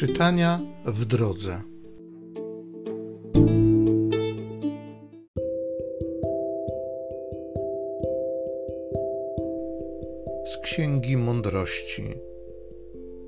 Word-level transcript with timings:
Czytania 0.00 0.60
w 0.86 1.04
drodze. 1.04 1.60
Z 10.46 10.58
Księgi 10.62 11.16
Mądrości. 11.16 12.04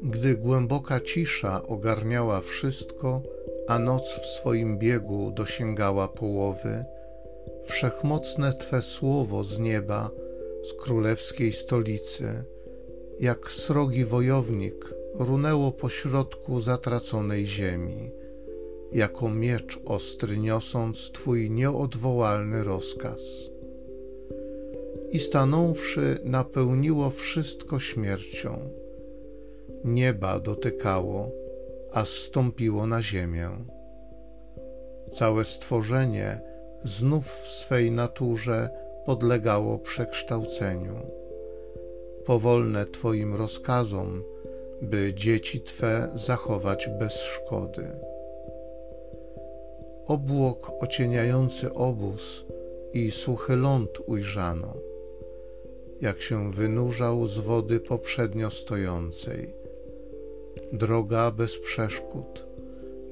Gdy 0.02 0.36
głęboka 0.36 1.00
cisza 1.00 1.62
ogarniała 1.66 2.40
wszystko, 2.40 3.22
a 3.68 3.78
noc 3.78 4.02
w 4.02 4.26
swoim 4.26 4.78
biegu 4.78 5.30
dosięgała 5.30 6.08
połowy, 6.08 6.84
wszechmocne 7.64 8.52
Twe 8.52 8.82
słowo 8.82 9.44
z 9.44 9.58
nieba, 9.58 10.10
z 10.70 10.82
królewskiej 10.82 11.52
stolicy, 11.52 12.44
jak 13.20 13.50
srogi 13.50 14.04
wojownik, 14.04 15.01
runęło 15.14 15.72
po 15.72 15.88
środku 15.88 16.60
zatraconej 16.60 17.46
ziemi, 17.46 18.10
jako 18.92 19.30
miecz 19.30 19.80
ostry 19.84 20.38
niosąc 20.38 21.10
Twój 21.12 21.50
nieodwołalny 21.50 22.64
rozkaz. 22.64 23.20
I 25.10 25.18
stanąwszy, 25.18 26.20
napełniło 26.24 27.10
wszystko 27.10 27.78
śmiercią. 27.78 28.58
Nieba 29.84 30.40
dotykało, 30.40 31.30
a 31.92 32.04
zstąpiło 32.04 32.86
na 32.86 33.02
ziemię. 33.02 33.50
Całe 35.18 35.44
stworzenie 35.44 36.40
znów 36.84 37.26
w 37.26 37.48
swej 37.48 37.90
naturze 37.90 38.70
podlegało 39.06 39.78
przekształceniu. 39.78 40.94
Powolne 42.26 42.86
Twoim 42.86 43.34
rozkazom, 43.34 44.22
by 44.82 45.14
dzieci 45.14 45.60
Twe 45.60 46.08
zachować 46.14 46.88
bez 46.98 47.12
szkody. 47.14 47.86
Obłok 50.06 50.72
ocieniający 50.80 51.74
obóz 51.74 52.44
i 52.92 53.10
suchy 53.10 53.56
ląd 53.56 53.90
ujrzano, 54.06 54.74
jak 56.00 56.22
się 56.22 56.52
wynurzał 56.52 57.26
z 57.26 57.38
wody 57.38 57.80
poprzednio 57.80 58.50
stojącej. 58.50 59.54
Droga 60.72 61.30
bez 61.30 61.58
przeszkód, 61.58 62.46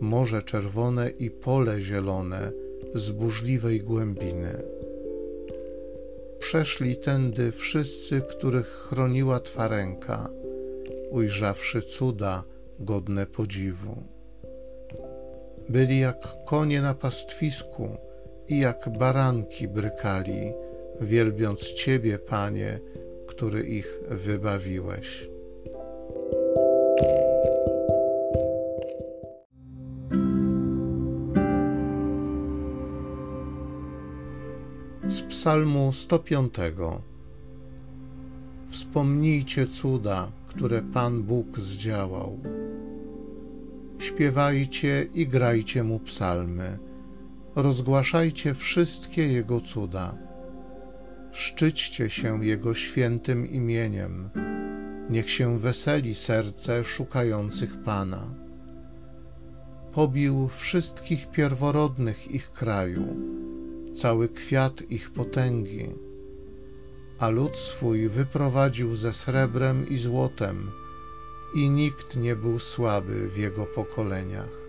morze 0.01 0.43
czerwone 0.43 1.11
i 1.11 1.31
pole 1.31 1.81
zielone 1.81 2.53
z 2.95 3.11
burzliwej 3.11 3.81
głębiny. 3.81 4.63
Przeszli 6.39 6.97
tędy 6.97 7.53
wszyscy, 7.53 8.21
których 8.21 8.67
chroniła 8.67 9.41
Twa 9.41 9.69
ręka, 9.69 10.31
ujrzawszy 11.11 11.83
cuda 11.83 12.45
godne 12.79 13.27
podziwu. 13.27 14.03
Byli 15.69 16.01
jak 16.01 16.45
konie 16.47 16.83
na 16.83 16.95
pastwisku 16.95 17.89
i 18.49 18.59
jak 18.59 18.99
baranki 18.99 19.69
brykali, 19.69 20.53
wielbiąc 21.01 21.61
Ciebie, 21.61 22.19
Panie, 22.19 22.81
który 23.27 23.63
ich 23.63 24.01
wybawiłeś. 24.09 25.31
Z 35.09 35.23
Psalmu 35.23 35.93
105 35.93 36.55
Wspomnijcie 38.91 39.67
cuda, 39.67 40.33
które 40.49 40.83
Pan 40.83 41.23
Bóg 41.23 41.61
zdziałał. 41.61 42.39
Śpiewajcie 43.99 45.07
i 45.15 45.27
grajcie 45.27 45.85
mu 45.85 45.99
psalmy, 45.99 46.79
rozgłaszajcie 47.57 48.55
wszystkie 48.55 49.33
Jego 49.33 49.61
cuda. 49.61 50.15
Szczyćcie 51.33 52.11
się 52.11 52.45
Jego 52.45 52.75
świętym 52.75 53.51
imieniem, 53.51 54.31
niech 55.11 55.31
się 55.31 55.59
weseli 55.59 56.15
serce 56.15 56.85
szukających 56.85 57.83
Pana. 57.83 58.35
Pobił 59.93 60.49
wszystkich 60.49 61.31
pierworodnych 61.31 62.31
ich 62.31 62.53
kraju, 62.53 63.17
cały 63.95 64.29
kwiat 64.29 64.91
ich 64.91 65.11
potęgi 65.11 66.10
a 67.21 67.29
lud 67.29 67.57
swój 67.57 68.09
wyprowadził 68.09 68.97
ze 68.97 69.13
srebrem 69.13 69.89
i 69.89 69.99
złotem, 69.99 70.71
i 71.55 71.71
nikt 71.71 72.17
nie 72.17 72.37
był 72.37 72.59
słaby 72.59 73.29
w 73.29 73.37
jego 73.37 73.67
pokoleniach. 73.67 74.61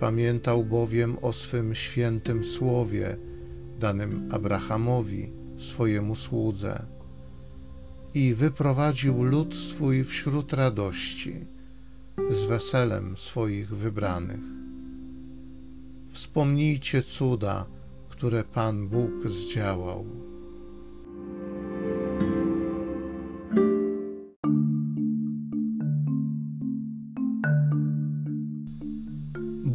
Pamiętał 0.00 0.64
bowiem 0.64 1.16
o 1.22 1.32
swym 1.32 1.74
świętym 1.74 2.44
słowie, 2.44 3.16
danym 3.78 4.28
Abrahamowi, 4.32 5.32
swojemu 5.58 6.16
słudze, 6.16 6.86
i 8.14 8.34
wyprowadził 8.34 9.22
lud 9.22 9.56
swój 9.56 10.04
wśród 10.04 10.52
radości, 10.52 11.46
z 12.30 12.44
weselem 12.44 13.16
swoich 13.16 13.68
wybranych. 13.68 14.40
Wspomnijcie 16.08 17.02
cuda, 17.02 17.66
które 18.08 18.44
Pan 18.44 18.88
Bóg 18.88 19.28
zdziałał. 19.28 20.06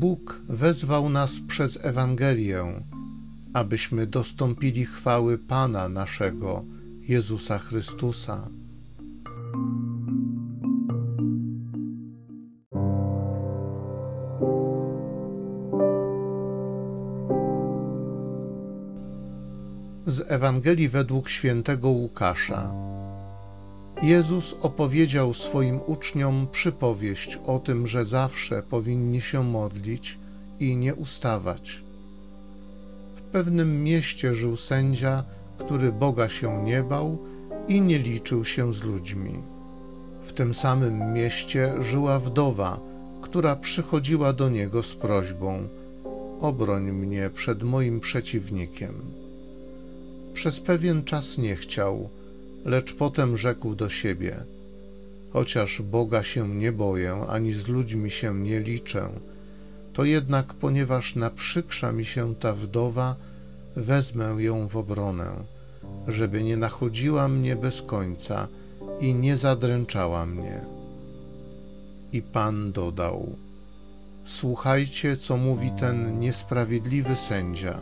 Bóg 0.05 0.41
wezwał 0.49 1.09
nas 1.09 1.31
przez 1.47 1.85
Ewangelię, 1.85 2.83
abyśmy 3.53 4.07
dostąpili 4.07 4.85
chwały 4.85 5.37
Pana 5.37 5.89
naszego, 5.89 6.63
Jezusa 7.01 7.59
Chrystusa. 7.59 8.49
Z 20.07 20.31
Ewangelii 20.31 20.89
według 20.89 21.29
świętego 21.29 21.89
Łukasza. 21.89 22.94
Jezus 24.05 24.55
opowiedział 24.61 25.33
swoim 25.33 25.79
uczniom 25.85 26.47
przypowieść 26.51 27.39
o 27.45 27.59
tym, 27.59 27.87
że 27.87 28.05
zawsze 28.05 28.63
powinni 28.63 29.21
się 29.21 29.43
modlić 29.43 30.17
i 30.59 30.75
nie 30.75 30.95
ustawać. 30.95 31.81
W 33.15 33.21
pewnym 33.21 33.83
mieście 33.83 34.35
żył 34.35 34.57
sędzia, 34.57 35.23
który 35.57 35.91
Boga 35.91 36.29
się 36.29 36.63
nie 36.63 36.83
bał 36.83 37.17
i 37.67 37.81
nie 37.81 37.99
liczył 37.99 38.45
się 38.45 38.73
z 38.73 38.83
ludźmi. 38.83 39.33
W 40.25 40.33
tym 40.33 40.53
samym 40.53 41.13
mieście 41.13 41.73
żyła 41.81 42.19
wdowa, 42.19 42.79
która 43.21 43.55
przychodziła 43.55 44.33
do 44.33 44.49
niego 44.49 44.83
z 44.83 44.95
prośbą: 44.95 45.67
Obroń 46.41 46.91
mnie 46.91 47.29
przed 47.33 47.63
moim 47.63 47.99
przeciwnikiem. 47.99 48.93
Przez 50.33 50.59
pewien 50.59 51.03
czas 51.03 51.37
nie 51.37 51.55
chciał 51.55 52.09
lecz 52.65 52.93
potem 52.93 53.37
rzekł 53.37 53.75
do 53.75 53.89
siebie: 53.89 54.43
Chociaż 55.33 55.81
Boga 55.81 56.23
się 56.23 56.49
nie 56.49 56.71
boję, 56.71 57.25
ani 57.29 57.53
z 57.53 57.67
ludźmi 57.67 58.11
się 58.11 58.33
nie 58.33 58.59
liczę, 58.59 59.09
to 59.93 60.03
jednak, 60.03 60.53
ponieważ 60.53 61.15
naprzykrza 61.15 61.91
mi 61.91 62.05
się 62.05 62.35
ta 62.35 62.53
wdowa, 62.53 63.15
wezmę 63.75 64.43
ją 64.43 64.67
w 64.67 64.77
obronę, 64.77 65.29
żeby 66.07 66.43
nie 66.43 66.57
nachodziła 66.57 67.27
mnie 67.27 67.55
bez 67.55 67.81
końca 67.81 68.47
i 68.99 69.13
nie 69.13 69.37
zadręczała 69.37 70.25
mnie. 70.25 70.61
I 72.13 72.21
Pan 72.21 72.71
dodał: 72.71 73.35
Słuchajcie, 74.25 75.17
co 75.17 75.37
mówi 75.37 75.71
ten 75.79 76.19
niesprawiedliwy 76.19 77.15
sędzia. 77.15 77.77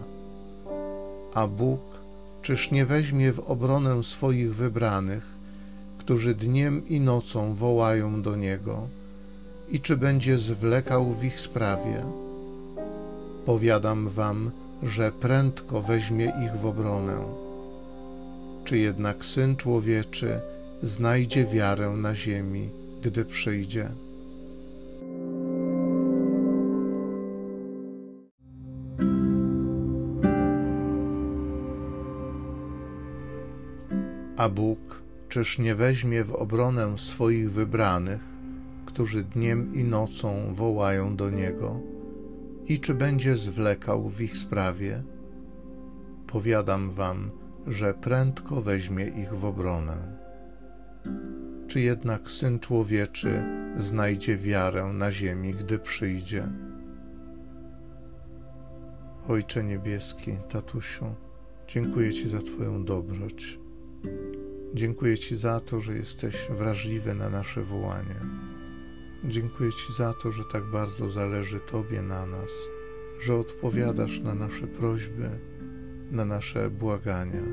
A 1.33 1.47
Bóg 1.47 1.92
Czyż 2.43 2.71
nie 2.71 2.85
weźmie 2.85 3.33
w 3.33 3.39
obronę 3.39 4.03
swoich 4.03 4.55
wybranych, 4.55 5.23
którzy 5.97 6.35
dniem 6.35 6.89
i 6.89 6.99
nocą 6.99 7.55
wołają 7.55 8.21
do 8.21 8.35
Niego, 8.35 8.87
i 9.71 9.79
czy 9.79 9.97
będzie 9.97 10.37
zwlekał 10.37 11.13
w 11.13 11.23
ich 11.23 11.39
sprawie? 11.39 12.05
Powiadam 13.45 14.09
wam, 14.09 14.51
że 14.83 15.11
prędko 15.11 15.81
weźmie 15.81 16.33
ich 16.45 16.61
w 16.61 16.65
obronę. 16.65 17.17
Czy 18.65 18.77
jednak 18.77 19.25
Syn 19.25 19.55
Człowieczy 19.55 20.39
znajdzie 20.83 21.45
wiarę 21.45 21.89
na 21.89 22.15
ziemi, 22.15 22.69
gdy 23.03 23.25
przyjdzie? 23.25 23.89
A 34.37 34.49
Bóg 34.49 35.01
czyż 35.29 35.59
nie 35.59 35.75
weźmie 35.75 36.23
w 36.23 36.35
obronę 36.35 36.97
swoich 36.97 37.51
wybranych, 37.51 38.21
którzy 38.85 39.23
dniem 39.23 39.75
i 39.75 39.83
nocą 39.83 40.53
wołają 40.53 41.15
do 41.15 41.29
Niego? 41.29 41.79
I 42.67 42.79
czy 42.79 42.93
będzie 42.93 43.35
zwlekał 43.35 44.09
w 44.09 44.21
ich 44.21 44.37
sprawie? 44.37 45.03
Powiadam 46.27 46.91
wam, 46.91 47.31
że 47.67 47.93
prędko 47.93 48.61
weźmie 48.61 49.05
ich 49.07 49.33
w 49.33 49.45
obronę. 49.45 50.17
Czy 51.67 51.81
jednak 51.81 52.29
Syn 52.29 52.59
Człowieczy 52.59 53.43
znajdzie 53.77 54.37
wiarę 54.37 54.83
na 54.93 55.11
ziemi, 55.11 55.51
gdy 55.51 55.79
przyjdzie? 55.79 56.47
Ojcze 59.27 59.63
Niebieski, 59.63 60.31
Tatusiu, 60.49 61.05
dziękuję 61.67 62.13
Ci 62.13 62.29
za 62.29 62.39
Twoją 62.39 62.85
dobroć. 62.85 63.62
Dziękuję 64.73 65.17
Ci 65.17 65.37
za 65.37 65.59
to, 65.59 65.81
że 65.81 65.93
jesteś 65.93 66.47
wrażliwy 66.49 67.15
na 67.15 67.29
nasze 67.29 67.63
wołanie. 67.63 68.15
Dziękuję 69.23 69.71
Ci 69.71 69.93
za 69.97 70.13
to, 70.13 70.31
że 70.31 70.43
tak 70.51 70.63
bardzo 70.71 71.09
zależy 71.09 71.59
Tobie 71.59 72.01
na 72.01 72.25
nas, 72.25 72.49
że 73.19 73.35
odpowiadasz 73.35 74.19
na 74.19 74.35
nasze 74.35 74.67
prośby, 74.67 75.29
na 76.11 76.25
nasze 76.25 76.69
błagania. 76.69 77.43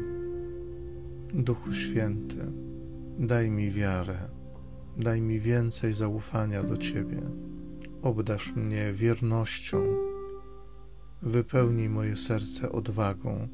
Duchu 1.34 1.72
Święty, 1.72 2.52
daj 3.18 3.50
mi 3.50 3.70
wiarę, 3.70 4.18
daj 4.96 5.20
mi 5.20 5.40
więcej 5.40 5.92
zaufania 5.92 6.62
do 6.62 6.76
Ciebie. 6.76 7.22
Obdasz 8.02 8.56
mnie 8.56 8.92
wiernością, 8.92 9.82
wypełnij 11.22 11.88
moje 11.88 12.16
serce 12.16 12.72
odwagą, 12.72 13.48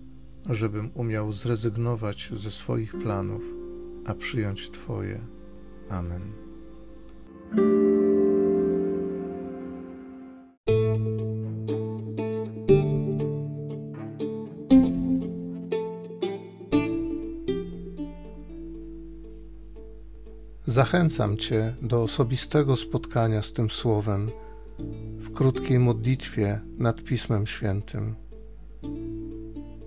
żebym 0.55 0.91
umiał 0.95 1.33
zrezygnować 1.33 2.31
ze 2.37 2.51
swoich 2.51 2.93
planów, 2.93 3.43
a 4.07 4.15
przyjąć 4.15 4.71
Twoje. 4.71 5.21
Amen. 5.91 6.33
Zachęcam 20.67 21.37
Cię 21.37 21.75
do 21.83 22.03
osobistego 22.03 22.77
spotkania 22.77 23.43
z 23.43 23.53
tym 23.53 23.71
Słowem 23.71 24.31
w 25.19 25.33
krótkiej 25.33 25.79
modlitwie 25.79 26.61
nad 26.79 27.03
Pismem 27.03 27.47
Świętym. 27.47 28.26